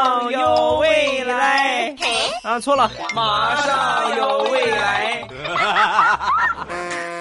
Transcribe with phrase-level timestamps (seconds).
[0.00, 1.94] 上有未来。
[2.42, 5.28] 啊，错了，马上有未来。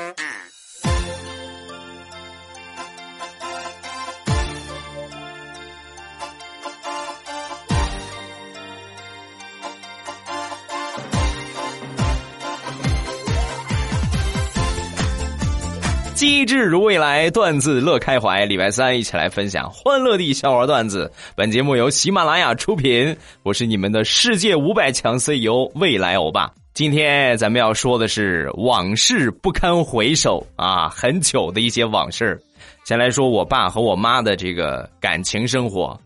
[16.20, 18.44] 机智如未来，段子乐开怀。
[18.44, 21.10] 礼拜三一起来分享欢乐的笑话段子。
[21.34, 26.52] 本节目由喜马拉雅出品，我是你们的世界五百强 CEO 未来欧巴。
[26.74, 32.38] 今天咱们要说的是往事不堪回首啊，很久的一些往事。
[32.84, 35.98] 先来说我爸和我妈的这个感情生活。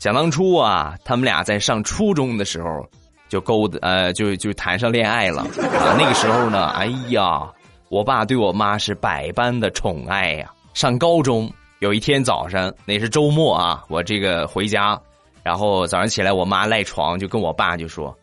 [0.00, 2.84] 想当初啊，他们俩在上初中的时候
[3.28, 5.94] 就勾搭，呃，就就谈上恋爱了啊。
[5.96, 7.48] 那个时候呢，哎呀。
[7.90, 10.48] 我爸对我妈是百般的宠爱呀。
[10.74, 14.96] 上高中有一天早上，那是周末啊，我这个回家，
[15.42, 18.16] 然后早上起来，我妈赖床就跟我爸就说：“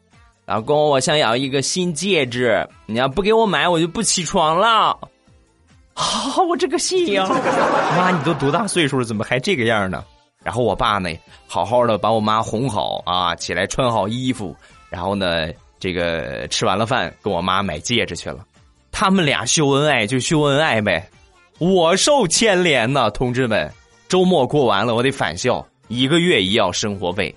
[0.48, 4.98] 老公，我想要一个新戒指，你要不给我买，我就不起床了。
[5.94, 7.28] ”好，我这个心呀，
[7.98, 10.02] 妈，你都多大岁数了，怎么还这个样呢？
[10.46, 11.10] 然后我爸呢，
[11.46, 14.56] 好好的把我妈哄好啊，起来穿好衣服，
[14.90, 18.46] 然后呢，这个吃完了饭，跟我妈买戒指去了。
[19.00, 21.08] 他们俩秀恩爱就秀恩爱呗，
[21.60, 23.72] 我受牵连呐，同志们。
[24.10, 27.34] 周末过完了，我得返校，一个月一要生活费。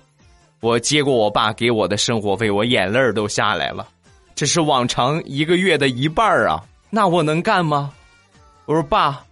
[0.59, 3.87] 我接过我爸给我的生活费，我眼泪都下来了。
[4.33, 7.93] 这是往常一个月的一半啊，那我能干吗？
[8.65, 9.23] 我说爸，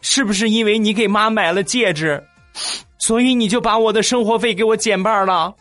[0.00, 2.20] 是不是因为你给妈买了戒指，
[2.98, 5.54] 所以你就把我的生活费给我减半了？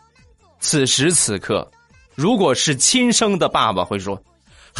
[0.59, 1.69] 此时此刻，
[2.15, 4.19] 如果是亲生的爸爸会说。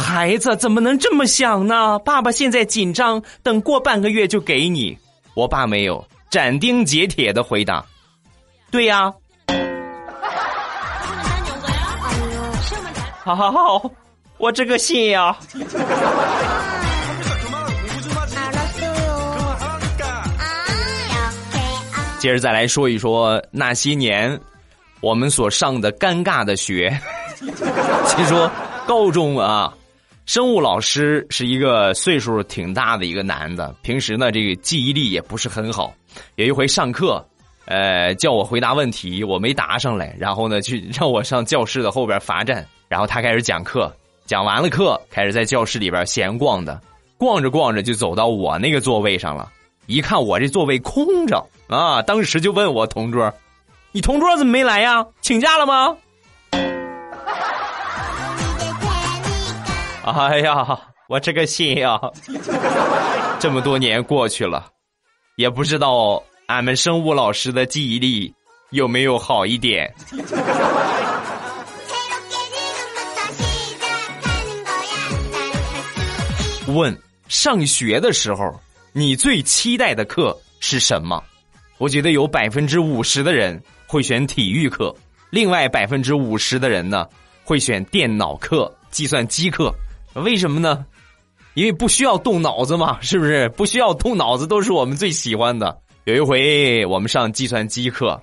[0.00, 1.98] 孩子怎么能这么想呢？
[1.98, 4.96] 爸爸现在紧张，等过半个月就给你。
[5.34, 7.84] 我爸没有斩钉截铁的回答
[8.70, 9.12] ：“对呀。”
[13.24, 13.90] 好好好，
[14.38, 15.36] 我这个信呀。
[22.18, 24.40] 接着再来说一说那些年
[25.00, 26.96] 我们所上的尴尬的学。
[28.06, 28.50] 先说
[28.86, 29.74] 高中啊。
[30.28, 35.94] 生物老师是一个岁数挺大的一个男的，平时呢这个记忆力也不是很好。
[36.34, 37.26] 有一回上课，
[37.64, 43.90] 呃，叫我回答问题，我没答上来，然后呢去让我上教室的后边罚站，然后他开始讲课，
[44.26, 46.78] 讲完了课，开始在教室里边闲逛的，
[47.16, 49.50] 逛着逛着就走到我那个座位上了，
[49.86, 53.32] 一看我这座位空着啊，当时就问我同桌
[53.92, 55.06] ：“你同桌怎么没来呀？
[55.22, 55.96] 请假了吗？”
[60.10, 62.00] 哎呀，我这个心呀，
[63.38, 64.66] 这么多年过去了，
[65.36, 68.32] 也不知道俺们生物老师的记忆力
[68.70, 69.92] 有没有好一点。
[76.66, 76.96] 问：
[77.28, 78.60] 上学的时候，
[78.92, 81.22] 你最期待的课是什么？
[81.78, 84.94] 我觉得有百分之五十的人会选体育课，
[85.30, 87.06] 另外百分之五十的人呢
[87.44, 89.74] 会选电脑课、计算机课。
[90.22, 90.84] 为什么呢？
[91.54, 93.48] 因为不需要动脑子嘛， 是不是？
[93.50, 95.76] 不需要动脑子都是我们最喜欢的。
[96.04, 98.20] 有一回我们上计算机课，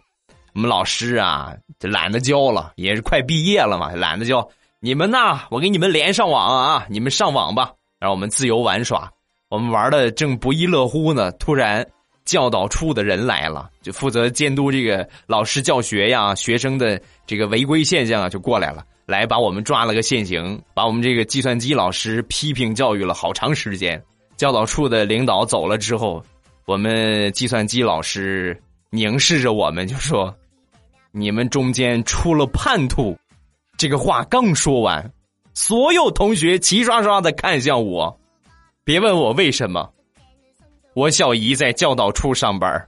[0.54, 4.48] 我们老师啊就懒得教了，也是快毕业了嘛，懒得教。
[4.80, 9.12] 你们呐，我给你们连上网啊，你们上网吧，让我们自由玩耍。
[9.50, 11.86] 我们玩的正不亦乐乎呢，突然
[12.24, 18.84] 教导处的人来了，就负责监督这个老师教学呀，学生的这个违规现象啊，就过来了。
[19.06, 24.02] 来把我们抓了个现行，把我们这个计算机老师批评教育了好长时间。
[24.38, 26.24] 教导处的领导走了之后，
[26.66, 30.36] 我们计算机老师凝视着我们就说
[31.14, 33.18] ：“你们中间出了叛徒。”
[33.78, 35.12] 这个话刚说完，
[35.54, 38.20] 所有同学齐刷刷的看向我。
[38.84, 39.90] 别问我为什么，
[40.94, 42.88] 我小姨在教导处上班。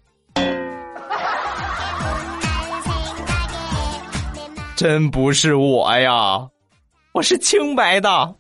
[4.77, 6.47] 真不是我呀，
[7.11, 8.35] 我是清白的。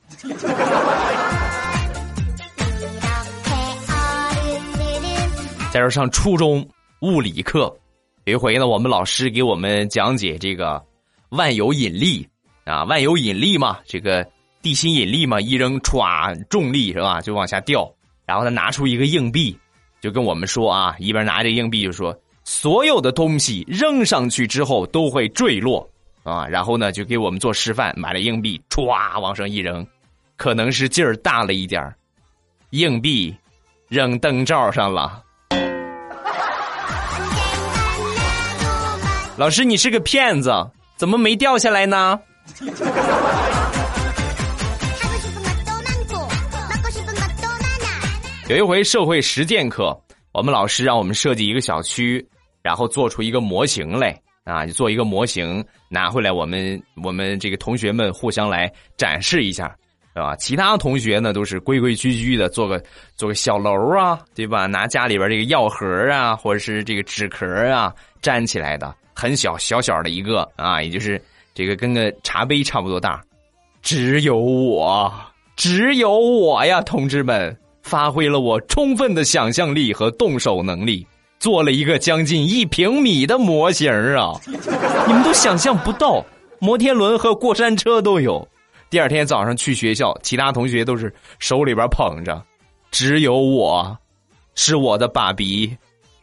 [5.71, 6.63] 在这上初中
[6.99, 7.75] 物理课，
[8.25, 10.79] 有一回呢，我们老师给我们讲解这个
[11.29, 12.29] 万有引力
[12.65, 14.23] 啊，万有引力嘛，这个
[14.61, 17.91] 地心引力嘛，一扔歘，重力是吧，就往下掉。
[18.27, 19.57] 然后他拿出一个硬币，
[20.01, 25.89] 就跟我们说啊，一边拿着硬币就说，所有的东西扔上去之后都会坠落。
[26.27, 29.87] 啊，然后呢，就给我们做示范，买了硬币，歘往上一扔，
[30.35, 31.95] 可能是劲儿大了一点儿
[32.71, 33.33] 硬币
[33.87, 35.23] 扔灯罩上了。
[39.37, 40.51] 老师，你是个骗子，
[40.97, 42.19] 怎么没掉下来呢？
[48.49, 49.97] 有一回社会实践课，
[50.33, 52.27] 我们老师让我们设计一个小区，
[52.61, 54.13] 然后做出一个模型来
[54.47, 59.75] 啊，就做一个模型拿回来，我们我们这个同学们互相来展示一下，
[60.13, 60.33] 对吧？
[60.37, 62.81] 其他同学呢都是规规矩矩的做个
[63.15, 64.65] 做个小楼啊，对吧？
[64.65, 71.21] 拿家里边这个药盒啊，或者是这个纸壳啊粘起来的，很小小小的一个啊，也就是
[71.53, 73.21] 这个跟个茶杯差不多大。
[73.81, 75.13] 只有我，
[75.57, 77.55] 只有我呀，同志们！
[77.83, 81.07] 发挥了我充分的想象力和动手能力，
[81.39, 84.33] 做了一个将近一平米的模型啊！
[85.07, 86.25] 你们都想象不到，
[86.59, 88.45] 摩天轮和过山车都有。
[88.89, 92.41] 第二天早上去学校，其他同学都是手里边捧着，
[92.89, 93.95] 只有我，
[94.55, 95.75] 是我的爸比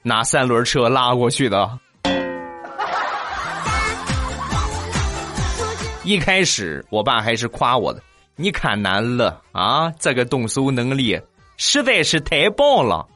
[0.02, 1.78] 拿三轮车拉过去的。
[6.04, 8.02] 一开始我爸还是夸我的，
[8.36, 11.18] 你看难了啊，这个动手能力。
[11.56, 13.06] 实在是太棒了！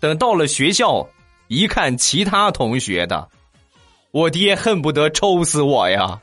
[0.00, 1.06] 等到了学校，
[1.52, 3.28] 一看其他同学的，
[4.10, 6.18] 我爹恨不得抽死我呀！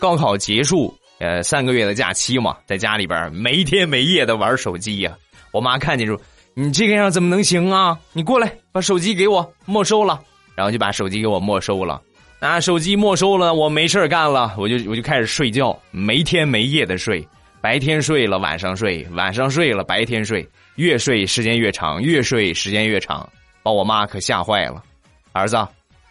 [0.00, 5.16] 高考结束，呃，三个月的假期嘛，在家里边没天没夜的玩手机呀。
[5.52, 6.20] 我妈看见说
[6.54, 7.96] ：“你这个样怎么能行啊？
[8.12, 10.20] 你过来把手机给我没收了。”
[10.56, 12.02] 然后就把手机给我没收了。
[12.40, 17.24] 啊手机没收了，我没事干了，我就我就开始睡觉，没天没夜的睡，
[17.60, 23.28] 白天睡了，晚上睡，晚上睡了，白天睡，越睡时间越长，越睡时间越长，
[23.64, 24.80] 把我妈可吓坏了。
[25.32, 25.56] 儿子，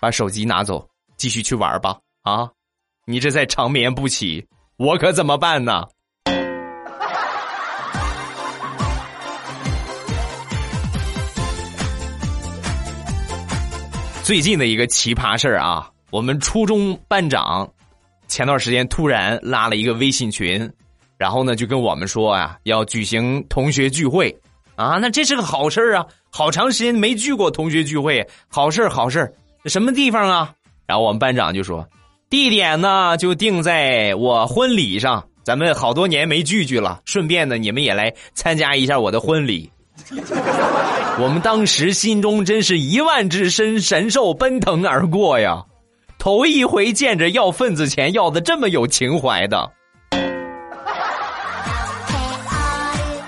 [0.01, 0.85] 把手机拿走，
[1.15, 1.97] 继续去玩吧。
[2.23, 2.49] 啊，
[3.05, 4.45] 你这在长眠不起，
[4.75, 5.85] 我可怎么办呢？
[14.21, 15.89] 最近的一个奇葩事儿啊。
[16.09, 17.69] 我们初中班长
[18.27, 20.69] 前段时间突然拉了一个微信群，
[21.17, 24.35] 然后呢就跟我们说啊，要举行同学聚会
[24.75, 29.33] 啊，那这是个好事啊，好长时间没聚过同学聚会，好事好事
[29.65, 30.53] 什么地方啊？
[30.85, 31.87] 然后我们班长就说，
[32.29, 39.69] 地点呢就定在我婚礼上，咱们好多年没聚聚了，顺便呢你们也来参加一下我的婚礼。
[41.19, 45.63] 我们当时心中真是一万只神神兽奔腾而过呀。
[46.19, 49.69] 头一回见着要份子钱要的这么有情怀的，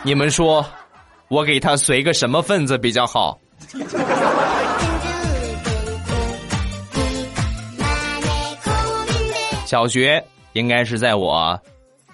[0.03, 0.65] 你们说，
[1.27, 3.39] 我给他随个什么份子比较好？
[9.65, 10.23] 小学
[10.53, 11.59] 应该是在我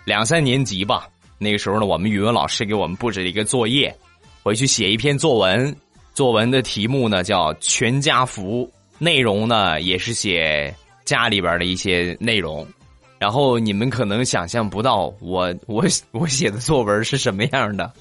[0.03, 3.95] 两三年级吧，那个时候呢，我们语文老师给我们布置了一个作业，
[4.43, 5.73] 回去写一篇作文，
[6.13, 8.65] 作文的题目呢叫《全家福》。
[8.97, 10.73] 内容呢，也是写
[11.03, 12.65] 家里边的一些内容，
[13.25, 17.91] 然后你们可能想象不到我我我写的作文是什么样的。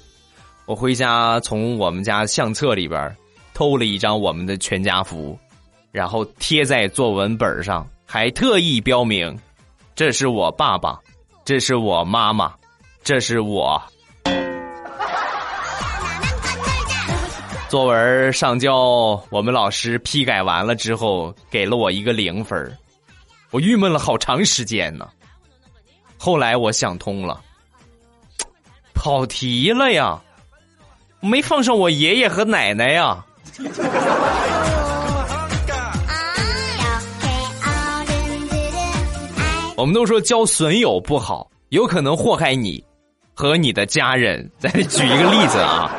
[0.67, 3.17] 我回家从我们家相册里边
[3.55, 5.39] 偷了一张我们的全家福，
[5.93, 9.35] 然后贴在作文本上，还特意标明：
[9.95, 11.01] 这是我爸爸，
[11.43, 12.53] 这是我妈妈，
[13.03, 13.83] 这是我。
[17.71, 22.77] 作文上交，我们老师批改完了之后，给了我一个零分
[23.51, 25.09] 我郁闷了好长时间呢。
[26.25, 27.39] 后来我想通了，
[28.97, 30.19] 跑题了呀，
[31.21, 33.23] 没放上我爷爷和奶奶呀。
[39.77, 42.83] 我们都说交损友不好，有可能祸害你
[43.35, 44.49] 和你的家人。
[44.57, 45.93] 再举一个例子啊，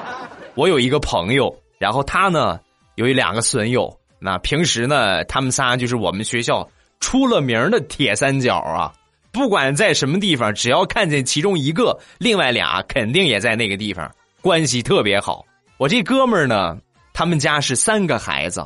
[0.55, 1.55] 我有一个朋友。
[1.77, 2.59] 然后他呢，
[2.95, 6.67] 有一两个损友，那平时呢，他们仨就是我们学校
[6.99, 8.91] 出了名的铁三角啊。
[9.35, 15.45] 不管在什么地方，只要看见其中一个，另外俩肯定也在那个地方，关系特别好。
[15.77, 16.77] 我这哥们儿呢，
[17.11, 18.65] 他们家是三个孩子，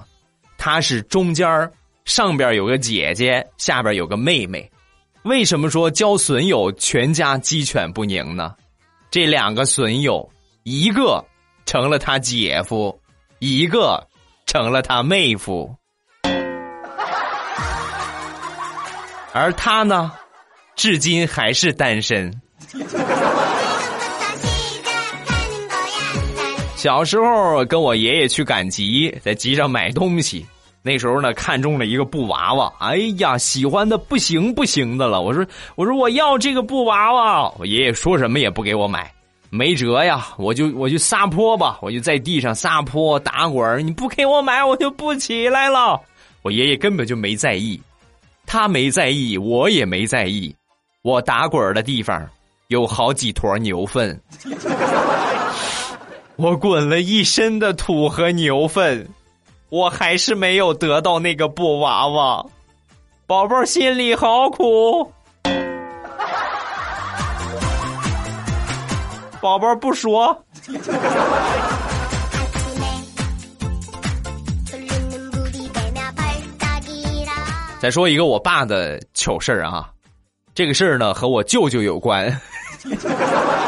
[0.59, 1.71] 他是中间
[2.05, 4.69] 上边有个姐姐，下边有个妹妹。
[5.23, 8.53] 为什么说交损友全家鸡犬不宁呢？
[9.09, 10.29] 这两个损友，
[10.61, 11.25] 一个。
[11.65, 12.99] 成了他姐夫，
[13.37, 14.07] 一个
[14.47, 15.75] 成了他妹夫，
[19.33, 20.11] 而他呢，
[20.79, 22.33] 至今还是单身。
[26.77, 30.45] 小时候跟我爷爷去赶集，在集上买东西，
[30.81, 35.21] 那时候呢看中了一个布娃娃，哎呀，喜欢的不行不行的了。
[35.21, 35.45] 我说
[35.75, 39.11] 我说我要这个布娃娃，我爷爷说什么也不给我买。
[39.49, 45.99] 没辙呀，我就我就撒泼吧，我就在地上撒泼打滚你不给我买，我就不起来了。
[46.41, 47.81] 我爷爷根本就没在意，
[48.45, 50.55] 他没在意，我也没在意。
[51.01, 52.27] 我打滚的地方
[52.67, 54.21] 有好几坨牛粪，
[56.35, 59.07] 我滚了一身的土和牛粪，
[59.69, 62.45] 我还是没有得到那个布娃娃，
[63.25, 65.09] 宝宝心里好苦。
[69.41, 70.43] 宝宝不说。
[77.79, 79.89] 再说一个我爸的糗事儿啊，
[80.53, 82.29] 这个事儿呢和我舅舅有关。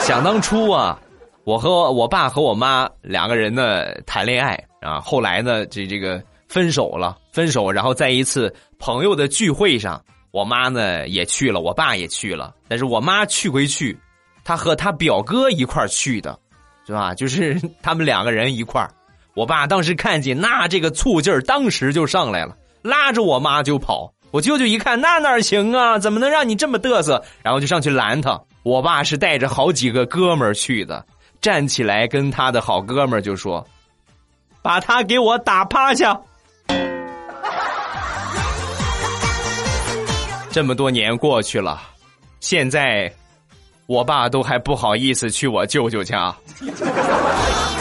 [0.02, 1.00] 想当初啊，
[1.44, 13.98] 我和我爸和我妈两个人呢谈恋爱啊，后来呢这这个分手了，分手，然后在一次朋友的聚会上，我妈呢也去了，我爸也去了，但是我妈去归去。
[14.44, 16.38] 他和他表哥一块去的，
[16.88, 17.14] 是吧？
[17.14, 18.86] 就是他们两个人一块
[19.36, 24.12] 我爸当时看见，那这个醋劲儿当时就上来了，拉着我妈就跑。
[24.32, 26.00] 我舅舅一看，那哪行啊？
[26.00, 27.24] 怎么能让你这么嘚瑟？
[27.44, 28.40] 然后就上去拦他。
[28.64, 31.06] 我爸是带着好几个哥们儿去的，
[31.42, 33.66] 站起来跟他的好哥们儿就说
[34.64, 36.20] ：“把他给我打趴下。
[40.52, 41.82] ”这么多年过去了，
[42.40, 43.12] 现在。
[43.88, 46.34] 我爸都还不好意思去我舅舅家。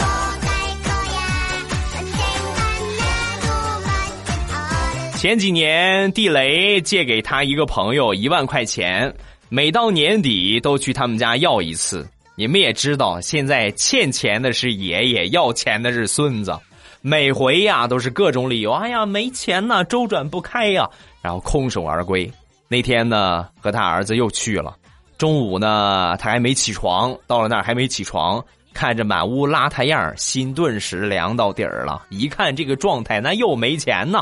[5.21, 9.13] 前几年，地雷借给他一个朋友一万块钱，
[9.49, 12.09] 每到年底都去他们家要一次。
[12.35, 16.57] 你们也知道，现在欠钱的是爷爷，要钱的是孙子，
[17.01, 18.71] 每回呀都是各种理由。
[18.71, 20.89] 哎呀，没钱呐，周转不开呀，
[21.21, 22.27] 然后空手而归。
[22.67, 24.75] 那天呢，和他儿子又去了。
[25.19, 32.07] 中午呢，他还没起床，到了那儿还没起床，看着满屋邋遢样心顿时凉到底儿了。
[32.09, 34.19] 一看这个状态，那又没钱呢，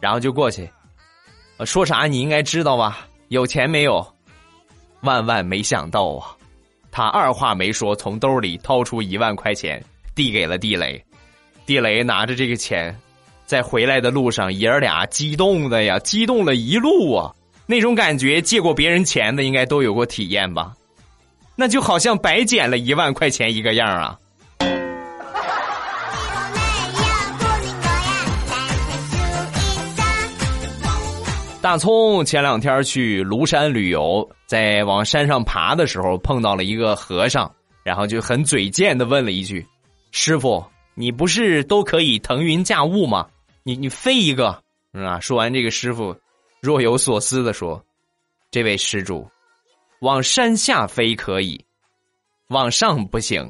[0.00, 0.68] 然后就过去，
[1.64, 3.06] 说啥你应该知道吧？
[3.28, 4.06] 有钱没有？
[5.00, 6.34] 万万没想到啊，
[6.90, 9.82] 他二话没说，从兜里掏出一万块钱，
[10.14, 11.04] 递给了地雷。
[11.66, 12.98] 地雷拿着这个钱，
[13.44, 17.34] 在回来的路上，爷儿俩激动的呀，激动了一路啊。
[17.66, 20.72] 那种感觉，借过别人钱的应该都有过体验吧？
[21.54, 24.18] 那就好像白捡了一万块钱一个样啊！
[31.68, 39.66] 大葱前两天去庐山旅游，在往山上爬的时候碰到了一个和尚，然后就很嘴贱的问了一句
[40.10, 43.28] ：“师傅，你不是都可以腾云驾雾吗？
[43.64, 44.58] 你你飞一个
[44.92, 46.16] 啊？”说完，这个师傅。
[46.62, 47.84] 若有所思的说
[48.50, 49.28] ：“这位施主，
[50.00, 51.62] 往山下飞可以，
[52.48, 53.46] 往上不行。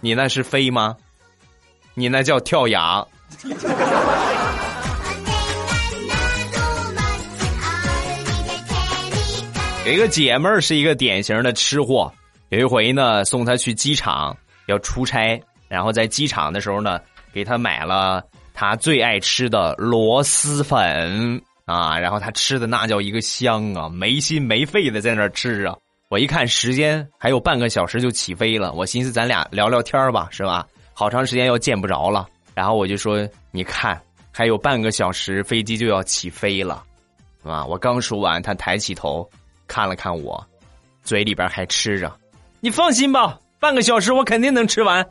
[0.00, 0.96] 你那是飞吗？
[1.94, 3.06] 你那叫跳崖。”
[9.86, 12.12] 有一个姐们儿是一个典型的吃货。
[12.50, 14.36] 有一回呢，送她去机场
[14.66, 17.00] 要出差，然后在机场的时候呢。
[17.34, 18.22] 给她买了
[18.54, 25.74] 她最爱吃的螺蛳粉啊，然后她吃的那叫一个香啊，没心没肺的在那儿吃啊。
[26.10, 30.64] 我一看时间还有半个小时就起飞了，我寻思咱俩聊聊天吧，是吧？
[30.92, 36.84] 好长时间又见不着了，然后我就说：“你看，还有半个小时飞机就要起飞了，
[37.42, 39.28] 啊！”我刚说完，他抬起头
[39.66, 40.44] 看了看我，
[41.02, 42.10] 嘴里边还吃着。
[42.60, 45.04] 你放心吧，半个小时我肯定能吃完。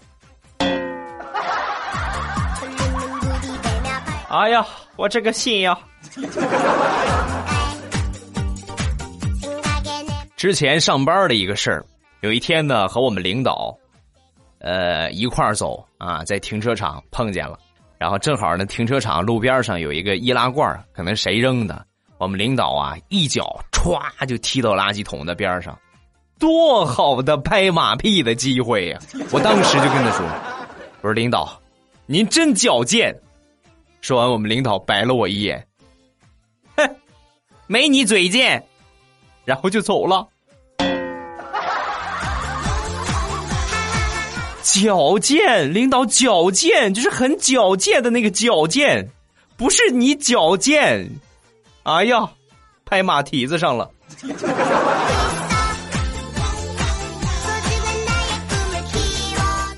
[4.29, 5.77] 哎呀，我这个心呀！
[10.35, 11.85] 之前上班的一个事儿，
[12.21, 13.77] 有一天呢，和我们领导，
[14.59, 17.57] 呃，一块儿走啊，在停车场碰见了，
[17.97, 21.85] 然后正好呢，停车场路边上有一个易拉罐，可能谁扔的，
[22.17, 25.79] 我们领导啊，一脚歘就踢到垃圾桶的边上，
[26.37, 28.99] 多好的拍马屁的机会呀！
[29.31, 30.25] 我当时就跟他说
[31.01, 31.57] ：“我说领导，
[32.05, 33.17] 您真矫健。”
[34.01, 35.65] 说完，我们领导白了我一眼，
[36.75, 36.95] 哼，
[37.67, 38.61] 没你嘴贱，
[39.45, 40.27] 然后就走了。
[44.63, 49.05] 矫健，领导矫健，就是很矫健的那个矫健，
[49.57, 51.07] 不是你矫健。
[51.83, 52.27] 哎呀，
[52.85, 53.91] 拍马蹄子上了。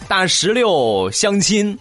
[0.08, 1.78] 大石榴相亲。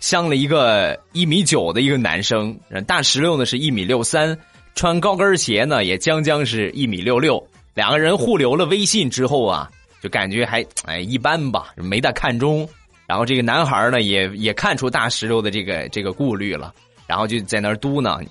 [0.00, 4.36] 相了一个一米九的一个男生，大石榴呢是一米六三，
[4.74, 7.40] 穿高跟鞋呢也将将是一米六六。
[7.72, 9.70] 两个人互留了微信之后啊，
[10.02, 12.68] 就感觉还哎一般吧，没大看中。
[13.06, 16.72] 然后这个男孩呢，也也看出大石榴的这个这个顾虑了，
[17.06, 18.24] 然后就在那儿嘟囔：“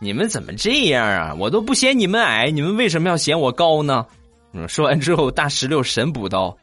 [0.00, 1.34] 你们怎么这样啊？
[1.38, 4.04] 我都不嫌你们矮，你们为什么要嫌我高呢？”
[4.52, 6.56] 嗯，说完之后，大石榴神补刀：“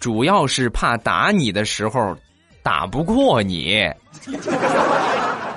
[0.00, 2.14] 主要是怕打你的时候
[2.62, 3.88] 打不过你。”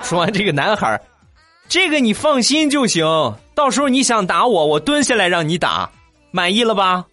[0.04, 1.00] 说完，这个男孩
[1.68, 3.06] 这个你放心就行，
[3.56, 5.90] 到时候你想打我，我蹲下来让你打，
[6.32, 7.06] 满意了吧？”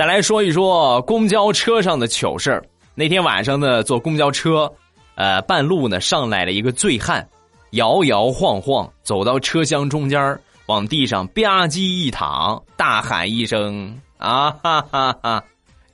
[0.00, 2.58] 再来说一说公交车上的糗事。
[2.94, 4.72] 那天晚上呢，坐公交车，
[5.14, 7.28] 呃，半路呢上来了一个醉汉，
[7.72, 15.44] 摇摇晃晃走到车厢中间，往地上吧唧一躺，大喊一声：“啊哈哈哈，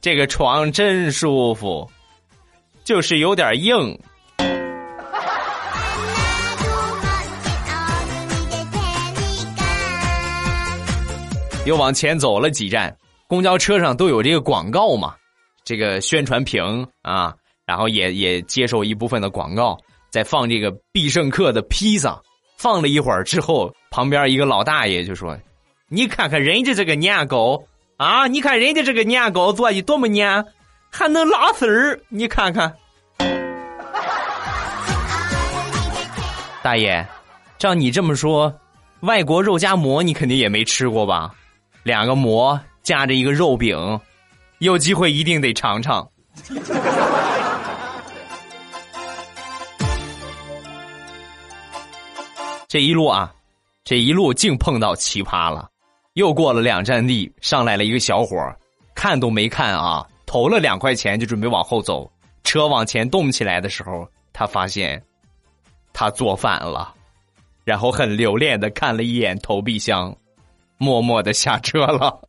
[0.01, 1.91] 这个床真舒服，
[2.85, 3.99] 就是有点硬。”
[11.67, 12.97] 又往前走了几站。
[13.29, 15.15] 公交车上都有这个广告嘛，
[15.65, 19.77] 这个宣传屏啊，然后也也接受一部分的广告，
[20.11, 22.21] 在放这个必胜客的披萨，
[22.57, 25.37] 放了一会儿之后，旁边一个老大爷就说
[25.91, 27.61] ：“你看看人家这个年糕
[27.97, 30.45] 啊，你看人家这个年糕做的多么黏，
[30.91, 32.73] 还能拉丝儿，你看看。”
[36.63, 37.05] 大爷，
[37.59, 38.55] 照你这么说，
[39.01, 41.35] 外国肉夹馍你肯定也没吃过吧？
[41.83, 42.61] 两个馍。
[42.87, 43.77] 夹着一个肉饼，
[44.59, 46.09] 有机会一定得尝尝。
[52.69, 53.35] 这一路啊，
[53.83, 55.69] 这一路净碰到奇葩了。
[56.13, 58.39] 又过了两站地，上来了一个小伙
[58.95, 62.09] 看都没看啊，投了两块钱就准备往后走。
[62.45, 65.03] 车往前动起来的时候，他发现
[65.93, 66.95] 他坐反了，
[67.65, 70.17] 然后很留恋的看了一眼投币箱，
[70.79, 72.21] 默默的下车了。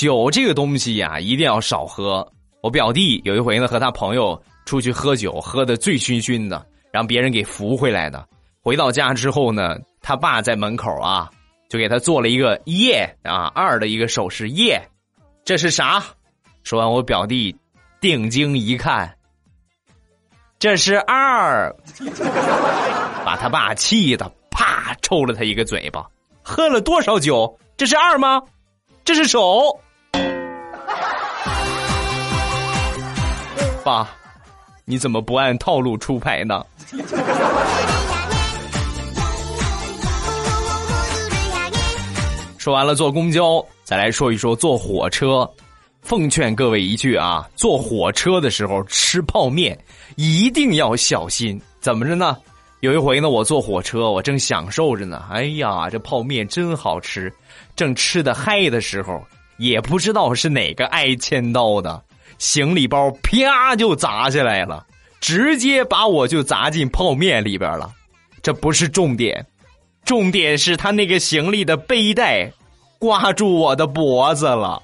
[0.00, 2.26] 酒这个东西呀，一定要少喝。
[2.62, 8.26] 我表弟有一回呢，和他朋友出去喝酒，喝的醉醺醺的，让别人给扶回来的。
[8.62, 11.28] 回到家之后呢，他爸在门口啊，
[11.68, 14.80] 就给他做了一个耶啊二的一个手势耶，
[15.44, 16.02] 这是啥？
[16.62, 17.54] 说完，我表弟
[18.00, 19.14] 定睛一看，
[20.58, 21.70] 这是二，
[23.22, 26.06] 把他爸气的啪抽了他一个嘴巴。
[26.42, 27.58] 喝了多少酒？
[27.76, 28.40] 这是二吗？
[29.04, 29.78] 这是手。
[33.84, 34.08] 爸，
[34.84, 36.64] 你怎么不按套路出牌呢？
[42.58, 45.48] 说完了坐公交，再来说一说坐火车。
[46.02, 49.78] 奉劝各位一句啊，坐火车的时候吃泡面
[50.16, 51.60] 一定要小心。
[51.80, 52.36] 怎么着呢？
[52.80, 55.24] 有一回呢，我坐火车，我正享受着呢。
[55.30, 57.32] 哎呀，这泡面真好吃，
[57.76, 59.22] 正吃的嗨的时候，
[59.58, 62.02] 也不知道是哪个挨千刀的。
[62.40, 64.84] 行李包啪就砸下来了，
[65.20, 67.92] 直接把我就砸进泡面里边了。
[68.42, 69.46] 这不是重点，
[70.06, 72.50] 重点是他那个行李的背带
[72.98, 74.82] 挂住我的脖子了。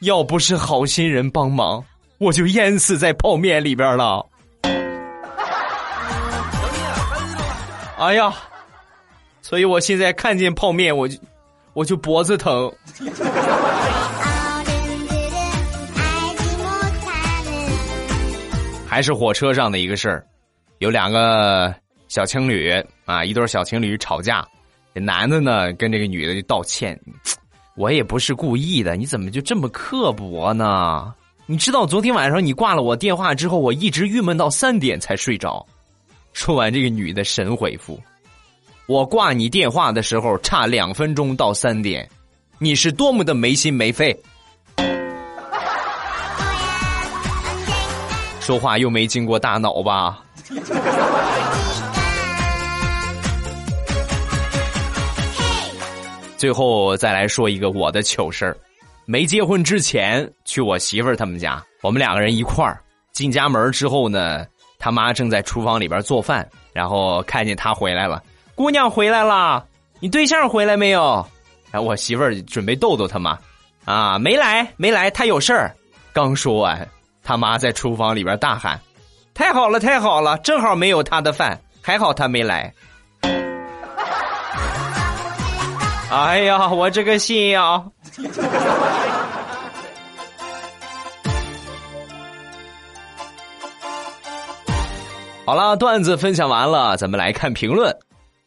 [0.00, 1.84] 要不是好心人帮忙，
[2.18, 4.26] 我就淹死在泡面里边了。
[7.98, 8.34] 哎呀，
[9.42, 11.16] 所以我现在看见泡面我就
[11.72, 12.72] 我就脖子疼。
[18.90, 20.26] 还是火车上的一个事儿，
[20.78, 21.72] 有两个
[22.08, 22.72] 小情侣
[23.04, 24.44] 啊，一对小情侣吵架，
[24.92, 27.00] 这男的呢跟这个女的就道歉，
[27.76, 31.14] 我也不是故意的，你怎么就这么刻薄呢？
[31.46, 35.64] 你知道昨天晚上你挂了我电话之后，我一直郁闷到三点才睡着。
[36.32, 37.96] 说完，这个女的神回复
[38.88, 42.10] ：“我挂你电话的时候差两分钟到三点，
[42.58, 44.20] 你是多么的没心没肺。”
[48.40, 50.18] 说话又没经过大脑吧？
[56.36, 58.56] 最后再来说一个我的糗事儿。
[59.04, 64.46] 没结婚之前去我媳妇儿他们家，我们两个人一块儿进家门之后呢，
[64.78, 68.22] 他妈正在厨房里边做饭，然后看见他回来了，
[68.54, 69.64] 姑娘回来了，
[70.00, 71.24] 你对象回来没有？
[71.70, 73.38] 然后我媳妇儿准备逗逗他妈，
[73.84, 75.74] 啊，没来没来，他有事儿。
[76.12, 76.88] 刚说完。
[77.22, 78.80] 他妈在厨房里边大喊
[79.34, 82.72] ：“太好了，太好了，正好没有他的饭，还好他没来。”
[86.10, 87.84] 哎呀，我这个心呀！
[95.46, 97.96] 好了，段子分享完了，咱们来看评论。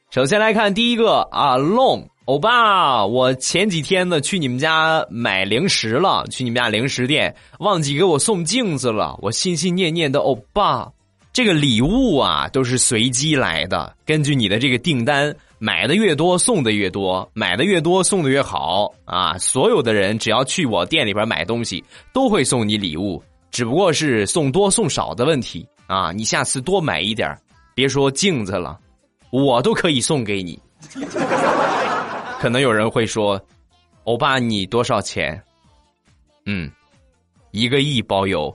[0.10, 10.90] 首先来看第一个啊，long，欧巴，我前几天呢去你们家买零食了，去你们家零食店忘记给我送镜子了，我心心念念的欧巴。
[11.34, 19.38] 这个礼物啊都是随机来的，根据你的这个订单，买的越多送的越多，买的越多送的越好啊！
[19.38, 21.84] 所有的人只要去我店里边买东西，
[22.14, 25.68] 都会送你礼物，只不过是送多送少的问题。
[25.88, 27.38] 啊，你下次多买一点
[27.76, 28.80] 别说镜子了，
[29.30, 30.58] 我都可以送给你。
[32.44, 33.42] 可能有人会说，
[34.04, 35.42] 欧巴你多少钱？
[36.46, 36.70] 嗯，
[37.52, 38.54] 一个亿包邮。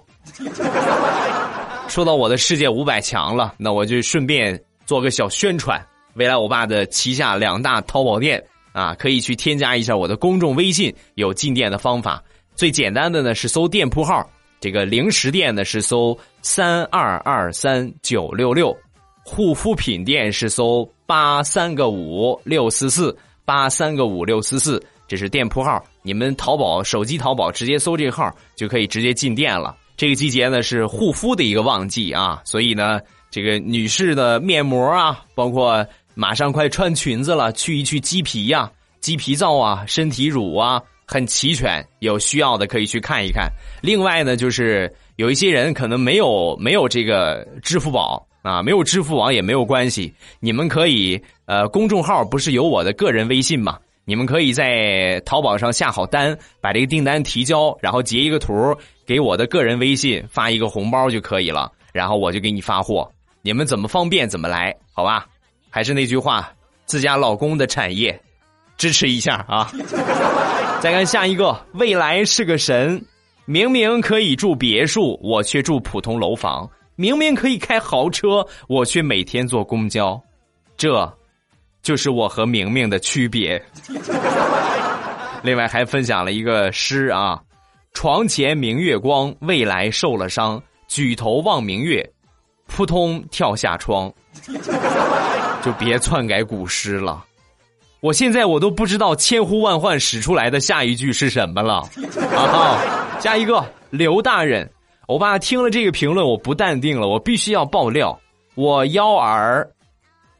[1.88, 5.82] 说到我的世界五百强了，那我就顺便做个小宣传。
[6.16, 12.22] 未来欧巴的旗下两大淘宝店啊，可以去添加一下我的公众微信，有进店的方法。
[12.54, 14.22] 最简单的呢是搜店铺号。
[14.60, 18.76] 这个零食店呢是搜三二二三九六六，
[19.24, 23.16] 护肤品店是搜八三个五六四四
[23.48, 25.82] 八三个五六四四，这是店铺号。
[26.02, 29.74] 你们淘宝手机淘宝直接搜这个号就可以直接进店了。
[29.96, 35.82] 这个季节呢是护肤的一个旺季啊，所以呢这个女士的面膜啊，包括
[36.14, 40.82] 马上快穿裙子了，去一去鸡皮呀、鸡皮皂啊、身体乳啊。
[41.10, 43.50] 很齐全，有需要的可以去看一看。
[43.80, 50.10] 另外呢，就是有一些人可能没有没有这个支付宝啊，没有支付宝也没有关系。
[50.40, 53.78] 你们可以呃，公众号不是有我的个人微信吗？
[54.06, 63.06] 你们可以在淘宝上下好单，把这个订单提交，然后截一个图给我的个人微信发一个红包就可以了，然后我就给你发货。
[63.42, 65.26] 你们怎么方便怎么来，好吧？
[65.68, 66.50] 还是那句话，
[66.86, 68.18] 自家老公的产业，
[68.78, 69.70] 支持一下啊！
[70.80, 73.04] 再看下一个，未来是个神，
[73.44, 76.66] 明明可以住别墅，我却住普通楼房；
[77.00, 80.20] 明明可以开豪车，我却每天坐公交。
[80.76, 81.08] 这，
[81.80, 83.62] 就是我和明明的区别。
[85.44, 87.40] 另外还分享了一个诗啊：
[87.94, 92.04] 床前明月光，未来受了伤，举头望明月，
[92.66, 94.12] 扑通跳下窗。
[95.62, 97.24] 就别篡改古诗了。
[98.00, 101.88] 我现在我都不知道千呼万唤使出来的下一句是什么了。
[102.34, 104.68] 啊，下一个刘大人，
[105.08, 108.18] 欧巴听了这个评论，我不淡定了，我必须要爆料。
[108.54, 109.66] 我幺儿，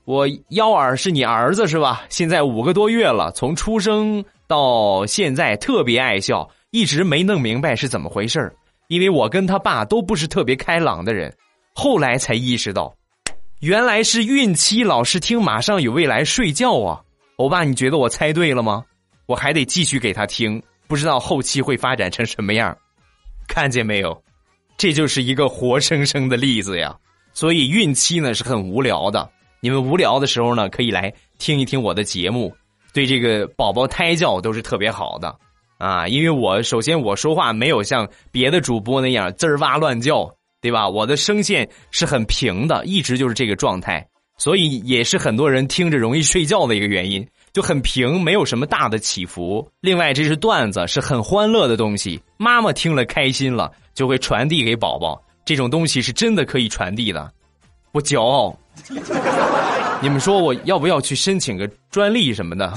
[0.05, 2.05] 我幺儿是你儿子是吧？
[2.11, 8.55] 现在五个多月了，从出生到现在特别爱笑，一直没弄明白是怎么回事
[8.89, 11.35] 因为我跟他爸都不是特别开朗的人，
[11.75, 12.95] 后来才意识到，
[13.61, 17.01] 原来是孕期老是听《马上有未来》睡觉啊。
[17.37, 18.85] 欧巴，你觉得我猜对了吗？
[19.25, 22.77] 我还得继续给他听，不知道后期会发展成什么样。
[23.47, 24.23] 看见没有，
[24.79, 26.97] 这就是一个活生生的例子呀。
[27.35, 29.29] 所以孕期呢是很无聊的，
[29.61, 32.55] 你们无聊的时候呢可以来听一听我的节目，
[32.95, 35.37] 对这个宝宝胎教都是特别好的
[35.77, 36.09] 啊。
[36.09, 40.89] 因为我首先我说话没有像别的主播那样滋儿哇乱叫，对吧？
[40.89, 44.07] 我的声线是很平的，一直就是这个状态。
[44.41, 49.67] 所以也是很多人听着容易睡觉的一个原因，就很平，没有什么大的起伏。
[49.81, 55.21] 另外，这是段子，是很欢乐的东西，妈妈听了开心了，就会传递给宝宝。
[55.45, 57.31] 这种东西是真的可以传递的，
[57.93, 58.57] 我骄傲。
[60.01, 62.73] 你们说我要不要去申请个专利什么的？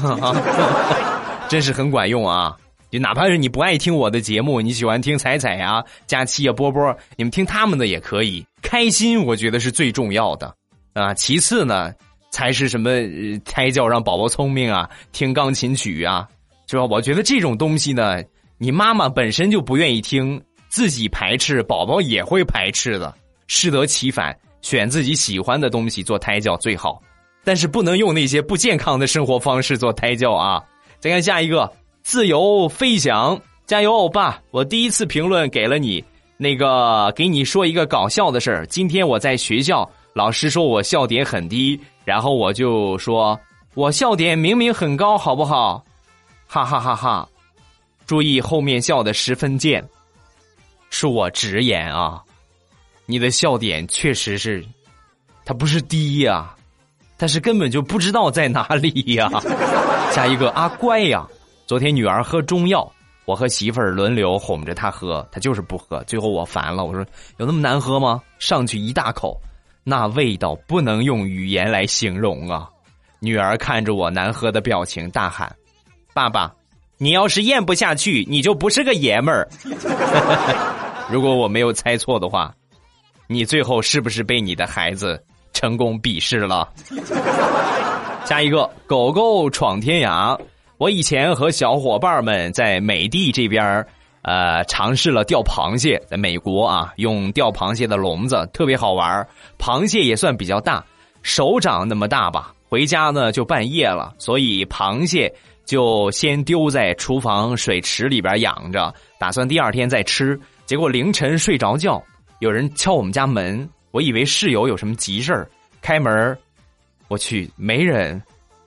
[1.48, 2.56] 真是很管用啊！
[2.90, 10.54] 就哪怕是你不爱听我的节目，你喜欢听彩彩呀、佳期呀、波波，你们听他们的也可以，开心我觉得是最重要的。
[10.94, 11.94] 啊，其次呢，
[12.32, 12.90] 才是什么
[13.46, 16.28] 胎教让宝宝聪明啊，听钢琴曲啊，
[16.68, 16.86] 是吧？
[16.86, 18.24] 我觉得这种东西呢，
[18.58, 23.14] 你妈妈本身就不愿意听，自己排斥，宝宝也会排斥的，
[23.48, 27.02] 适得其反，选自己喜欢的东西做胎教最好，
[27.44, 30.64] 但是不能用那些不健康的生活方式做胎教啊。
[31.00, 31.70] 再看下一个，
[32.02, 34.42] 自由飞翔，加油，欧巴！
[34.52, 36.02] 我第一次评论给了你，
[36.38, 39.90] 那个给你说一个搞笑的事儿，今天我在学校。
[40.14, 43.40] 老师说我笑点很低，然后我就说
[43.74, 45.84] 我笑点明明很高，好不好？
[46.48, 47.28] 哈哈哈哈！
[48.06, 49.88] 注意后面笑的十分贱，
[50.92, 52.22] 恕我直言啊，
[53.06, 54.66] 你的笑点确实是，
[55.46, 56.54] 它不是低呀，
[57.16, 59.30] 但是根本就不知道在哪里呀。
[60.12, 61.26] 下一个阿乖呀，
[61.66, 62.92] 昨天女儿喝中药，
[63.24, 67.06] 我和媳妇儿轮流哄着她喝，她就是不喝，最后我烦了，我说
[67.38, 68.22] 有那么难喝吗？
[68.40, 69.40] 上去一大口。
[69.84, 72.70] 那味道不能用语言来形容啊！
[73.20, 75.54] 女儿看着我难喝的表情，大喊
[76.14, 76.52] ：“爸爸，
[76.98, 79.48] 你要是咽不下去，你就不是个爷们儿。
[81.10, 82.54] ”如果我没有猜错的话，
[83.28, 86.72] 你最后是不是被你的孩子成功鄙视了？
[88.26, 90.40] 下一个，狗狗闯天涯。
[90.78, 93.86] 我以前和小伙伴们在美的这边
[94.24, 100.84] 呃，尝试了钓螃蟹，在美国啊，用钓螃蟹的笼子特别好玩螃蟹也算比较大，
[101.24, 102.54] 手掌那么大吧。
[102.70, 105.34] 回家呢就半夜了，所以螃蟹
[105.66, 110.40] 就先丢在厨房水池里边养着，打算第二天再吃。
[110.66, 112.02] 结果凌晨睡着觉，
[112.40, 115.50] 有人敲我们家门，我以为室友有什么急事儿，
[115.82, 116.38] 开门，
[117.10, 118.22] 我去没人。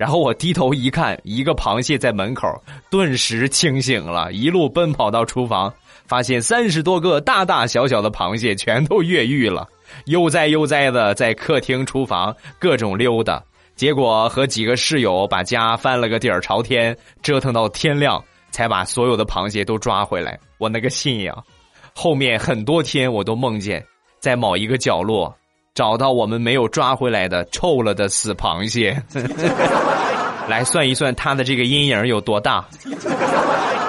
[0.05, 2.47] 然后我低头一看，一个螃蟹在门口，
[2.91, 5.73] 顿时清醒了，一路奔跑到厨房，
[6.07, 9.67] 发现三十多个大大小小的螃蟹全都越狱了，
[10.05, 13.43] 悠哉悠哉的在客厅、厨房各种溜达。
[13.77, 20.39] 结果和几个室友把家翻了个底儿朝天，折腾到天亮，才把所有的螃蟹都抓回来。
[20.59, 21.35] 我那个信呀！
[21.95, 23.83] 后面很多天我都梦见
[24.21, 25.35] 在某一个角落。
[25.75, 28.97] 找到我们没有抓回来的臭了的死螃蟹，
[30.49, 32.65] 来算一算他的这个阴影有多大。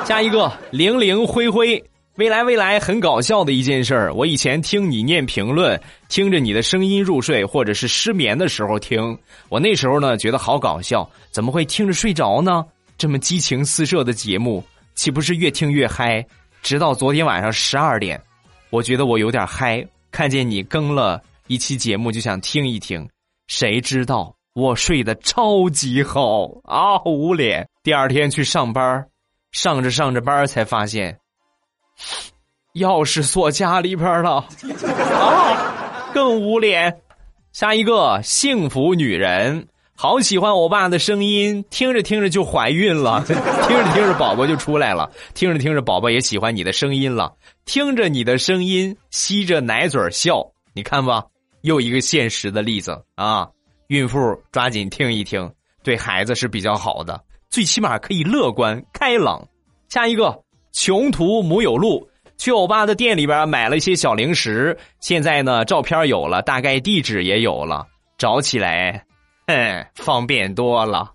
[0.04, 1.84] 下一个零零灰灰，
[2.16, 4.12] 未来未来很搞笑的一件事儿。
[4.14, 9.16] 我以前听你念评论，听着你的声音入睡，或者是失眠的时候听。
[9.50, 12.66] 我那时候呢觉得好搞笑，怎么会听着睡着呢？
[12.98, 14.64] 这么激情四射的节目，
[14.96, 16.26] 岂不是越听越嗨？
[16.64, 18.20] 直到昨天晚上十二点，
[18.72, 21.22] 我觉得我有点嗨，看见你更了。
[21.48, 23.08] 一期节目就想听一听，
[23.46, 27.00] 谁知道我睡得超级好啊！
[27.06, 29.06] 捂脸，第二天去上班，
[29.52, 31.20] 上着上着班才发现，
[32.74, 34.48] 钥匙锁家里边了
[35.14, 36.10] 啊！
[36.14, 37.02] 更捂脸。
[37.54, 51.24] 下一个幸福女人，好喜欢欧巴的声音，听着听着就怀孕了， 听着听着宝宝就出来了，听着听着宝宝也喜欢你的声音了，听着你的声音吸着奶嘴笑，你看吧。
[51.66, 53.50] 又一个现实的例子啊！
[53.88, 54.20] 孕妇
[54.52, 55.52] 抓紧听一听，
[55.84, 59.44] 对孩子是比较好的，最起码可以乐观开朗。
[59.90, 69.04] 下一个，穷途母有路，去欧巴的店里边买了一些小零食，现在呢，照片有了，大概地址也有了，找起来，
[69.48, 71.14] 哼，方便多了。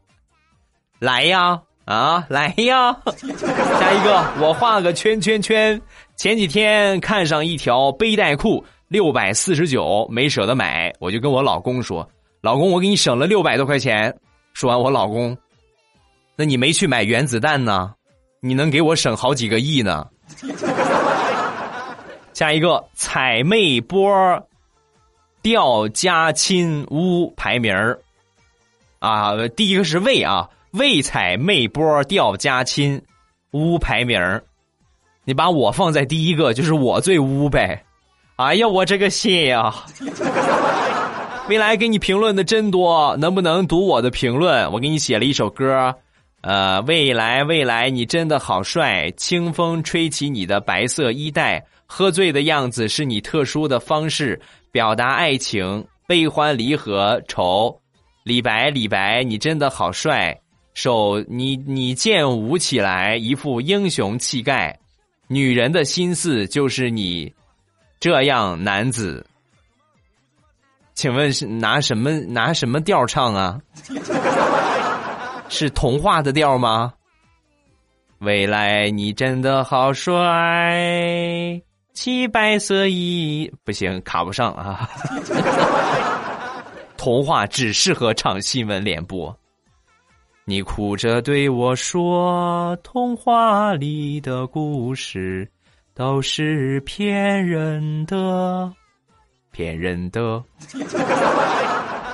[0.99, 3.01] 来呀，啊，来呀！
[3.05, 5.81] 下一个，我画个圈圈圈。
[6.17, 8.65] 前几天看上一条背带裤。
[8.91, 12.05] 六百四十九没舍得买，我就跟我老公说
[12.43, 14.13] ：“老公，我给你省了六百多块钱。”
[14.53, 15.39] 说完，我老公
[16.35, 17.95] ：“那你没去买原子弹呢？
[18.41, 20.09] 你能给我省好几个亿呢？”
[22.35, 24.05] 下一个彩妹波
[25.41, 27.73] 调家亲屋排名
[28.99, 33.01] 啊，第一个是魏啊，魏彩妹波调家亲
[33.53, 34.19] 屋排名
[35.23, 37.85] 你把我放在第一个，就是我最污呗。
[38.41, 39.71] 哎呀，我这个心呀！
[41.47, 44.73] 未来给你评论的真多，能不能读我的评论？
[44.73, 45.95] 我给你写了一首歌，
[46.41, 49.11] 呃，未来未来，你真的好帅！
[49.11, 54.41] 清风吹起你的白色衣带，喝醉的样子是你特殊的方式
[54.73, 57.79] 表达爱情，悲欢离合愁。
[58.25, 60.35] 李白李白，你真的好帅！
[60.73, 64.75] 手你你剑舞起来，一副英雄气概。
[65.29, 67.31] 女人的心思就是你。
[68.01, 69.25] 这样男子，
[70.95, 73.61] 请问是拿什么拿什么调唱啊？
[75.51, 76.95] 是童话的调吗？
[78.21, 81.61] 未来你真的好帅，
[81.93, 84.89] 七白色衣不行，卡不上啊。
[86.97, 89.35] 童话只适合唱新闻联播。
[90.47, 95.51] 你哭着对我说，童话里的故事。
[95.95, 98.73] 都是骗人的，
[99.51, 100.43] 骗人的。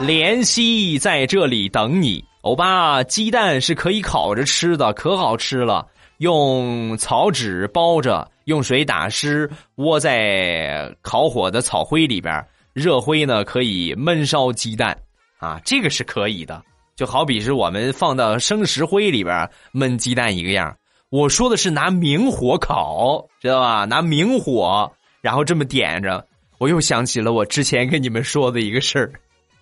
[0.00, 3.02] 怜惜在这里等你，欧巴。
[3.04, 5.86] 鸡蛋是可以烤着吃的，可好吃了。
[6.18, 12.44] 用草纸包着，用水打湿，窝在烤火的草灰里边。
[12.72, 14.96] 热灰呢，可以焖烧鸡蛋
[15.38, 16.62] 啊，这个是可以的。
[16.94, 20.74] 就好比是我们放到生石灰里边焖鸡蛋一个样。
[21.10, 23.84] 我说的是拿明火烤，知道吧？
[23.84, 24.90] 拿明火，
[25.20, 26.24] 然后这么点着。
[26.58, 29.12] 我又想起了我之前跟你们说的一个事儿。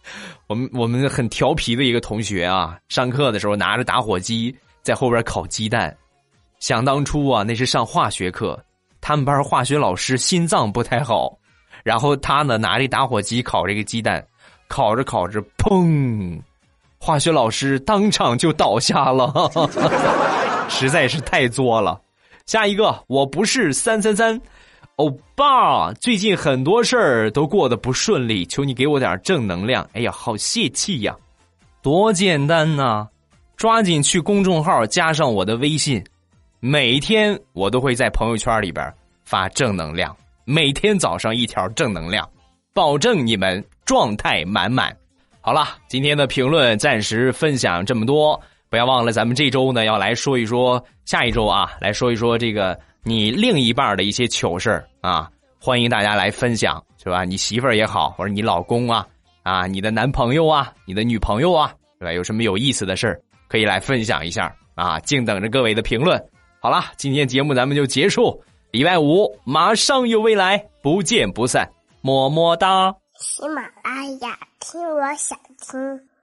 [0.46, 5.94] 我们我们很调皮的一个同学啊，上课的时候拿着打火机在后边烤鸡蛋。
[6.61, 8.59] 想当初啊，那是上化学课，
[9.00, 11.37] 他们班化学老师心脏不太好，
[11.83, 14.24] 然后他呢拿着打火机烤这个鸡蛋，
[14.68, 16.40] 烤着烤着，砰！
[16.98, 19.30] 化学老师当场就倒下了。
[20.68, 22.00] 实在是太作了，
[22.46, 24.40] 下一个我不是三三三，
[24.96, 29.88] 欧巴，最近很多事儿都过得不顺利，求你给我点正能量。
[29.92, 31.16] 哎呀，好泄气呀！
[31.83, 33.07] 多简单呐，
[33.57, 36.03] 抓紧去公众号加上我的微信，
[36.61, 38.92] 每天我都会在朋友圈里边
[39.24, 42.29] 发正能量，每天早上一条正能量，
[42.72, 44.94] 保证你们状态满满。
[45.40, 48.40] 好了，今天的评论暂时分享这么多，
[48.75, 52.77] 不要忘了咱们这周呢要来说一说，下一周啊来说一说这个。
[53.05, 57.23] 你另一半的一些糗事啊，欢迎大家来分享，是吧？
[57.23, 59.07] 你媳妇儿也好，或者你老公啊，
[59.45, 62.13] 啊，你的男朋友啊，你的女朋友啊，对吧？
[62.13, 64.99] 有什么有意思的事，可以来分享一下啊！
[64.99, 66.21] 静等着各位的评论。
[66.59, 71.65] 好了，今天节目咱们就结束，礼拜五马上有未来，不见不散，
[72.01, 72.93] 么么哒。
[73.21, 76.13] 喜马拉雅，听我想听。